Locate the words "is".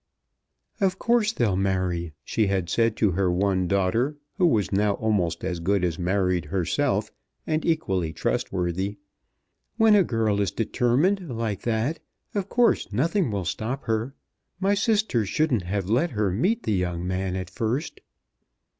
10.41-10.49